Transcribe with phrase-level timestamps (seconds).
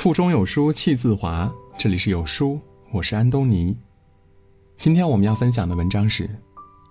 [0.00, 2.58] 腹中有书气自华，这里是有书，
[2.90, 3.76] 我是安东尼。
[4.78, 6.26] 今天我们要分享的文章是：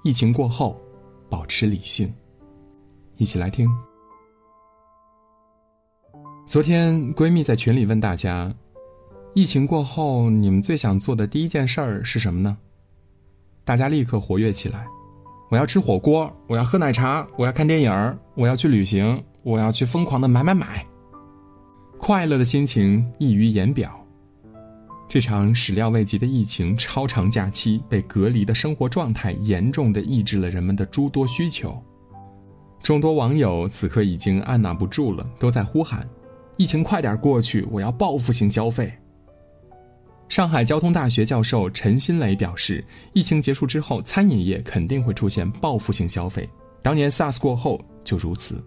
[0.03, 0.79] 疫情过后，
[1.27, 2.13] 保持理性。
[3.17, 3.67] 一起来听。
[6.45, 8.53] 昨天闺蜜在群里问大家：
[9.33, 12.55] 疫情过后，你们最想做的第一件事儿是什么呢？
[13.65, 14.85] 大家立刻活跃起来。
[15.49, 20.85] 我要吃火锅，我要喝奶茶，我要看电影我要去旅行，我要去疯狂的买买买。
[21.99, 23.93] 快乐的心情溢于言表。
[25.07, 31.77] 这场始料未及的疫情超长假期，被隔离的生活状态严重的抑制了人们的诸多需求。
[32.81, 36.07] 众多网友此刻已经按捺不住了，都在呼喊
[36.57, 38.91] ：“疫情快点过去，我要报复性消费。”
[40.29, 46.49] 上海交通大学教授陈新雷表示：“疫情结束之后，餐饮业肯定会出现报复性消费。
[46.81, 48.63] 当年 SARS 过后就如此。”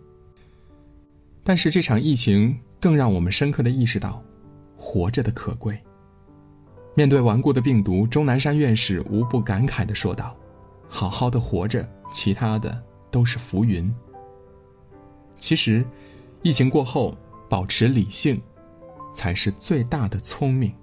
[1.44, 2.58] 但是这场疫情。
[2.82, 4.20] 更让我们深刻的意识到，
[4.76, 5.78] 活着的可贵。
[6.96, 10.36] 面对顽固的病毒，钟南山院士无不感慨的说道
[10.90, 12.76] ：“好好的活着，其他的
[13.08, 13.88] 都是浮云。”
[15.38, 15.84] 其实，
[16.42, 17.16] 疫情过后，
[17.48, 18.42] 保持理性，
[19.14, 20.74] 才是最大的聪明。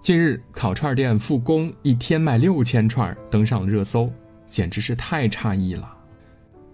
[0.00, 4.08] 近日，烤串店复工，一天卖六千串，登上热搜，
[4.46, 5.96] 简直是太诧异了。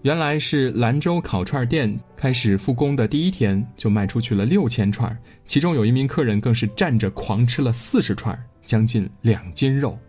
[0.07, 9.99] 原来是兰州烤串店开始复工的第一天就卖出去了六千串，其中有一名客人更是站着狂吃了四十串，将近两斤肉，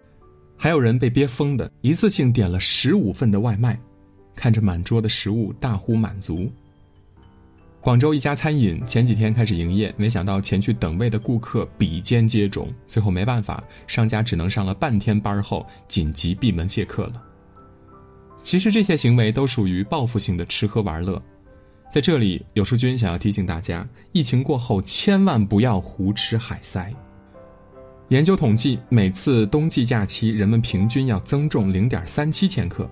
[0.57, 3.77] 还有人被憋疯的，一次性点了十五份的外卖，
[4.37, 6.49] 看着满桌的食物大呼满足。
[7.81, 17.25] 广州一家餐饮前几天开始营业，没想到前去等位的顾客比肩接踵，最后没办法，商家只能上了半天班后紧急闭门谢客了。
[18.41, 21.21] 其实这些行为都属于报复性的吃喝玩乐，
[21.91, 26.93] 在这里，有书君想要提醒大家：疫情过后千万不要胡吃海塞。
[28.09, 32.89] 研究统计，每次冬季假期，人们平均要增重零点三七千克。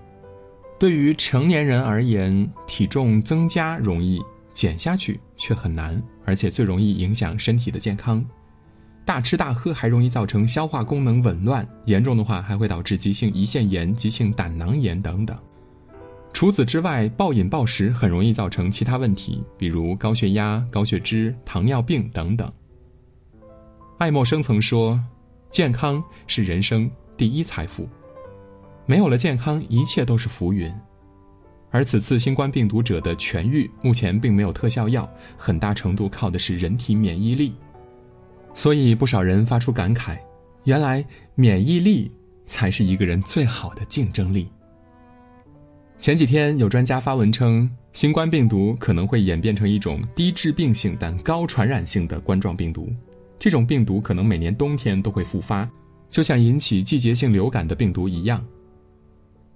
[0.79, 4.21] 对于成年人而言，体重增加容易，
[4.53, 8.23] 减下去却很难，而且最容易影响身体的健康。
[9.07, 15.37] 大吃大喝还容易造成消化功能紊乱，严重的话还会导致急性胰腺炎、急性胆囊炎等等。
[16.33, 22.51] 除此之外，暴饮暴食很容易造成其他问题，比如高血压、高血脂、糖尿病等等。
[23.97, 25.01] 爱默生曾说
[25.49, 27.87] ：“健康是人生第一财富，
[28.85, 30.69] 没有了健康，一切都是浮云。”
[31.71, 37.53] 而此次新冠病毒者的痊愈，目前并没有特效药，很大程度靠的是人体免疫力。
[38.57, 40.17] 所以，不少人发出感慨：
[40.63, 42.11] 原来免疫力
[42.47, 44.49] 才是一个人最好的竞争力。
[45.99, 52.91] 前几天，有专家发文称，新冠病毒可能会演变成一种低致病性但高传染性的冠状病毒，
[53.37, 55.69] 这种病毒可能每年冬天都会复发，
[56.09, 58.43] 就像引起季节性流感的病毒一样。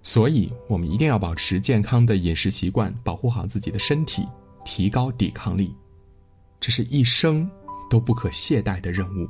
[0.04, 4.28] 所以，我们一定要保持健康的饮食习惯，保护好自己的身体，
[4.64, 5.74] 提高抵抗力，
[6.60, 7.50] 这是一生。
[7.92, 9.30] 都不可懈怠的任务。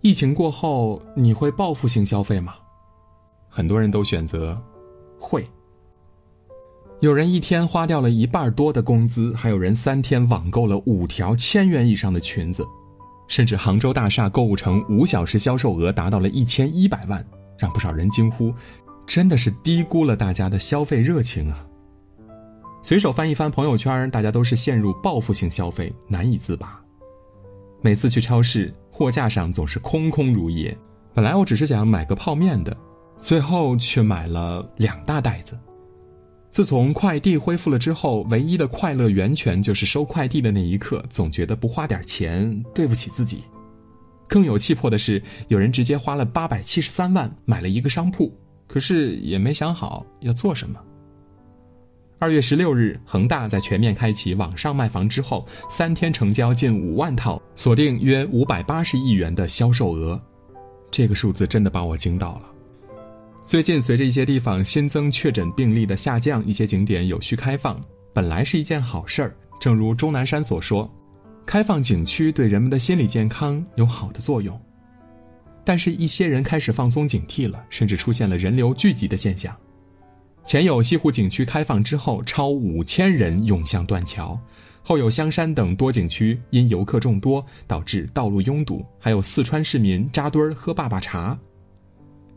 [0.00, 2.56] 疫情过后，你会报复性消费吗？
[3.48, 4.60] 很多人都选择
[5.16, 5.48] 会。
[7.00, 12.66] 有人一天花掉了一半多的工资，还有人三天网购了五条千元以上的裙子，
[13.28, 17.24] 甚至杭州大厦购物城五小时销售额达到了一千一百万，
[17.56, 18.52] 让不少人惊呼：
[19.06, 21.64] 真的是低估了大家的消费热情啊！
[22.84, 26.78] 随手翻一翻朋友圈，大家都是陷入报复性消费，难以自拔。
[27.80, 30.76] 每次去超市，货架上总是空空如也。
[31.14, 32.76] 本来我只是想买个泡面的，
[33.18, 35.58] 最后却买了两大袋子。
[36.50, 43.44] 自从快递恢复了之后，唯一的快乐源泉就是收快递的那一刻，总觉得不花点钱对不起自己。
[44.28, 48.30] 更有气魄的是，有人直接花了八百七十三万买了一个商铺，
[48.66, 50.78] 可是也没想好要做什么。
[52.24, 60.18] 二月十六日，恒大在全面开启网上卖房之后，三天成交近五万套，锁定约五百八十亿元的销售额，
[60.90, 62.42] 这个数字真的把我惊到了。
[63.44, 67.78] 最近，随着一些地方新增确诊病例的下降，一些景点有序开放，
[68.14, 69.36] 本来是一件好事儿。
[69.60, 70.90] 正如钟南山所说，
[71.44, 74.58] 开放景区对人们的心理健康有好的作用，
[75.62, 79.54] 但是，一些人开始放松警惕了，甚至出现了人流聚集的现象。
[80.44, 84.38] 前有西湖景区开放之后，超五千人涌向断桥；
[84.82, 91.36] 后有香山等多景区因游客众多导致道路拥堵；还有四川市民扎堆儿喝坝坝茶。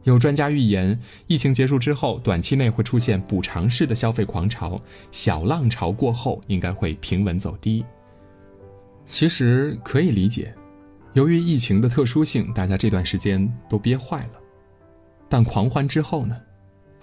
[0.04, 4.82] 有专家预言，疫情结束之后，短期内会出现补偿式的消费狂潮，
[5.12, 7.84] 小浪潮过后应该会平稳走低。
[9.06, 10.54] 其实可以理解，
[11.12, 14.40] 由于疫情的特殊性，大家这段时间都憋坏了。
[15.28, 16.38] 但狂欢之后呢？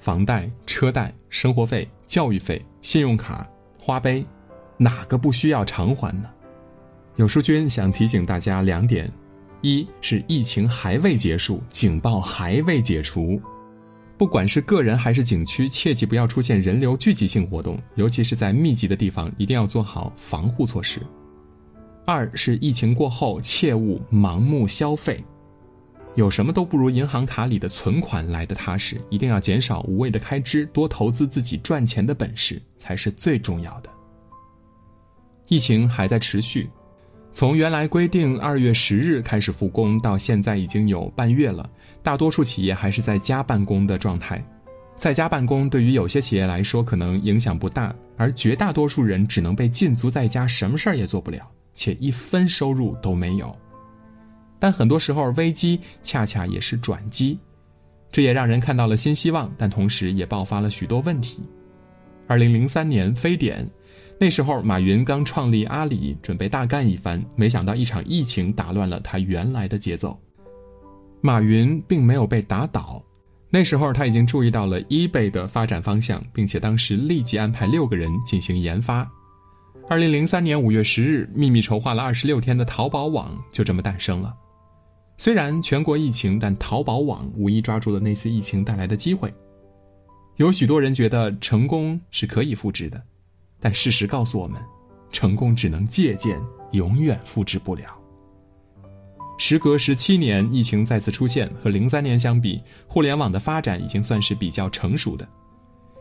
[0.05, 3.49] 房贷、车贷、生活费、教育费、信用卡、
[3.79, 4.23] 花呗，
[4.77, 6.29] 哪个不需要偿还呢？
[7.17, 9.11] 有书君想提醒大家两点。
[9.63, 13.41] 一是疫情还未结束，警报还未解除，
[14.19, 21.01] 不管是个人还是景区，切记不要出现人流聚集性活动，尤其是在密集的地方，一定要做好防护措施。
[22.05, 25.25] 二是疫情过后，切勿盲目消费，
[26.15, 33.91] 有什么都不如银行卡里的存款来的踏实，一定要减少无谓的开支，多投资自己赚钱的本事才是最重要的。
[35.49, 36.71] 疫情还在持续。
[37.33, 41.69] 从原来规定二月十日开始复工，到现在已经有半月了，
[42.01, 44.41] 大多数企业还是在家办公的状态。
[44.95, 51.45] 在家办公对于有些企业来说可能影响不大，而绝大多数人只能被禁足在家，什么事儿也做不了，
[51.75, 53.53] 且一分收入都没有。
[54.59, 57.39] 但很多时候，危机恰恰也是转机，
[58.11, 61.41] 这也让人看到了新希望，但同时也爆发了许多问题。
[62.27, 63.69] 二零零三年非典。
[64.17, 70.17] 那时候，马云刚创立阿里，准备大干一番，没想到一场疫情打乱了他原来的节奏。
[71.21, 73.03] 马云并没有被打倒，
[73.51, 79.11] 那时候他已经注意到了 eBay 的发展方向，并且当时立即安排六个人进行研发。
[79.89, 84.33] 二零零三年五月十日，秘密筹划了二十六天的淘宝网就这么诞生了。
[85.17, 89.33] 虽然全国疫情，但淘宝网无疑抓住了那次疫情带来的机会。
[90.37, 93.01] 有许多人觉得成功是可以复制的。
[93.61, 94.61] 但事实告诉我们，
[95.11, 96.39] 成功只能借鉴，
[96.73, 97.85] 永远复制不了。
[99.39, 105.27] 时隔十七年，疫情再次出现，和零三年相比，互联网的发展已经算是比较成熟的。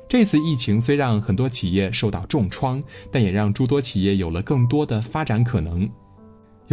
[0.09, 5.89] 这次疫情虽让很多企业受到重创，但也让诸多企业有了更多的发展可能。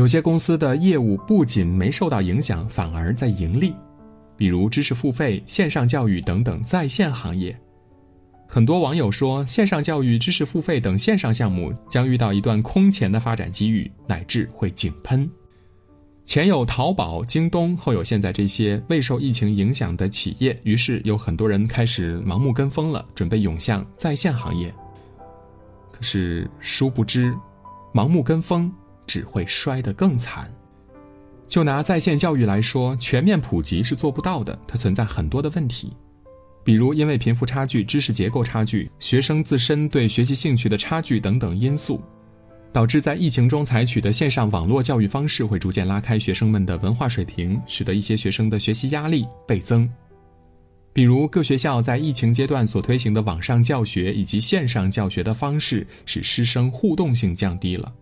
[0.00, 3.75] 有些公司的业务不仅没受到影响，反而在盈利，
[4.35, 7.55] 比如知识付费、线上教育等等在线行业。
[8.49, 15.31] 很多网友说，线上教育、知识付费等线上项目将遇到一段空前的发展机遇，乃至会井喷。
[16.25, 24.75] 前有淘宝、京东，后有现在这些未受疫情影响的企业，于是有很多人开始盲目跟风了，准备涌向在线行业。
[25.93, 27.37] 可是殊不知，
[27.93, 28.73] 盲目跟风
[29.11, 30.49] 只会摔得更惨。
[31.49, 35.93] 就拿在线教育来说，全面普及是做不到的，它存在很多的问题。
[36.62, 42.01] 比如，因为贫富差距、知识结构差距、学生自身对学习兴趣的差距等等因素，
[42.73, 49.91] 导致在疫情中采取的线上网络教育方式会逐渐拉开学生们的文化水平，使得一些学生的学习压力倍增。
[50.93, 57.93] 比如，各学校在疫情阶段所推行的网上教学以及线上教学的方式，使师生互动性降低了，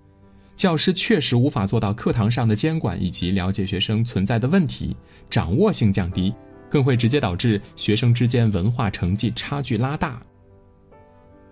[0.58, 4.94] 教师确实无法做到课堂上的监管以及了解学生存在的问题，
[5.31, 6.34] 掌握性降低。
[6.69, 10.20] 更会直接导致学生之间文化成绩差距拉大。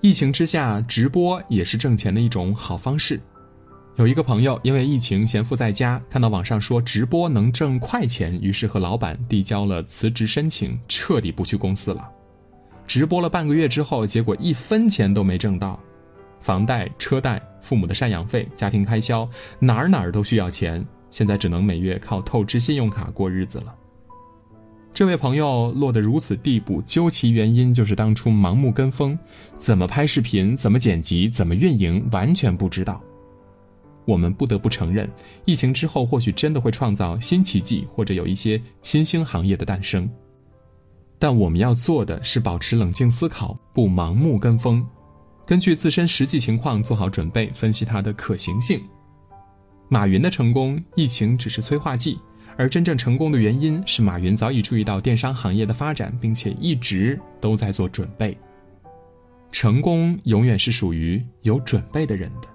[0.03, 3.19] 疫情之下，直播也是挣钱的一种好方式。
[3.95, 12.07] 有一个朋友因为疫情闲赋在家，看到网上说直播能挣快钱，于是和老板递交了辞职申请，彻底不去公司了。
[12.87, 15.81] 直播了半个月之后，结果一分钱都没挣到，
[16.41, 23.75] 房贷、车贷、父母的赡养费、家庭开销，哪儿哪儿都需要钱，现在只能每月靠透支信用卡过日子了。
[24.95, 29.19] 这位朋友落得如此地步，究其原因就是当初盲目跟风，
[29.59, 33.03] 怎么拍视频、怎么剪辑、怎么运营，完全不知道。
[34.07, 35.11] 我们不得不承认，
[35.45, 40.09] 疫情之后或许真的会创造新奇迹，或者有一些新兴行业的诞生。
[41.19, 44.87] 但我们要做的是保持冷静思考，不盲目跟风，
[45.47, 48.83] 根据自身实际情况做好准备，分析它的可行性。
[49.89, 52.19] 马云的成功，疫情只是催化剂。
[52.59, 58.37] 而真正成功的原因是，马云早已注意到电商行业的发展，并且一直都在做准备。
[59.53, 62.49] 成功永远是属于有准备的人的。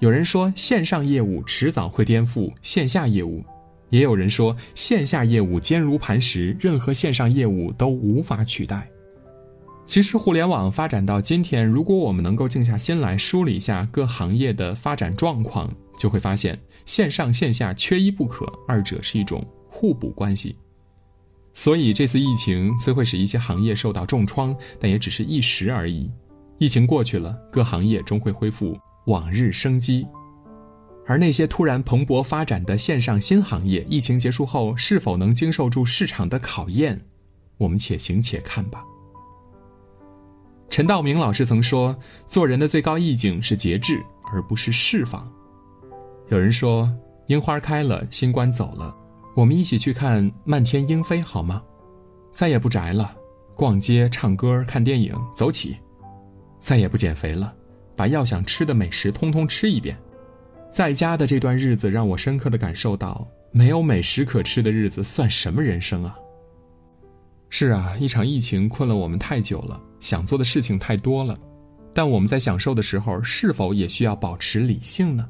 [0.00, 3.40] 有人说，线上业务迟早会颠覆线下业务；
[3.90, 8.88] 也有人说，线下业务坚如磐石，任何线上业务都无法取代。
[9.88, 15.66] 其实，互联网发展到今天，如果我们能够静下心来梳理一下各行业的发展状况，
[15.98, 20.54] 就会发现线上线下缺一不可，二者是一种互补关系。
[21.54, 26.10] 所以，这次疫情虽会使一些行业受到重创，但也只是一时而已。
[26.58, 30.06] 疫情过去了，各行业终会恢复往日生机。
[31.06, 37.00] 而那些突然蓬勃发展的线上新行业，疫情结束后是否能经受住市场的考验，
[37.56, 38.84] 我们且行且看吧。
[40.70, 41.96] 陈道明老师曾说
[42.28, 45.26] ：“做人的最高意境是节制，而不是释放。”
[46.28, 46.88] 有人说
[47.26, 48.94] ：“樱花开了，新冠走了，
[49.34, 51.62] 我们一起去看漫天莺飞好吗？”
[52.32, 53.12] 再也不宅了，
[53.56, 55.76] 逛街、唱歌、看电影，走起！
[56.60, 57.52] 再也不减肥了，
[57.96, 59.96] 把要想吃的美食通通吃一遍。
[60.70, 66.16] 在家的这段日子，让我深刻的感受到，没有美食可吃的日子算什么人生啊！
[67.50, 71.38] 是啊，一场疫情困了我们太久了，想做的事情太多了，
[71.94, 75.28] 但我们在享受的时候，是否也需要保持理性呢？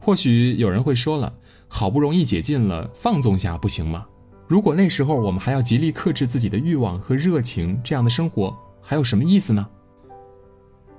[0.00, 1.32] 或许有人会说了，
[1.68, 4.06] 好不容易解禁了，放纵下不行吗？
[4.46, 9.68] 如果那时候我们还要极力克制自己的欲望和热情，这样的生活还有什么意思呢？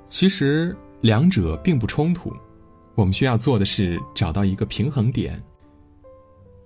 [0.06, 2.32] 其实两者并不冲突。
[2.94, 5.42] 我们需要做的是找到一个平衡点。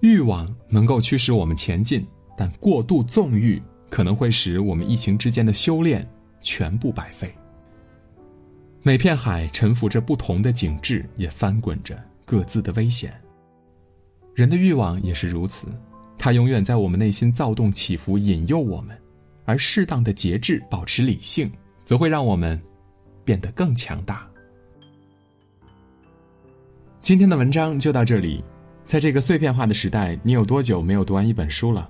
[0.01, 6.07] 欲望能够驱使我们前进，但过度纵欲可能会使我们疫情之间的修炼
[6.41, 7.33] 全部白费。
[8.81, 13.13] 每片海沉浮着不同的景致，也翻滚着各自的危险。
[14.35, 15.67] 人的欲望也是如此，
[16.17, 18.93] 它永远在我们内心躁动起伏，引诱我们；
[19.45, 21.51] 而适当的节制，保持理性，
[21.85, 22.61] 则会让我们
[23.23, 24.27] 变得更强大。
[26.99, 28.43] 今天的文章就到这里，
[28.85, 31.89] 在这个碎片化的时代，你有多久没有读完一本书了？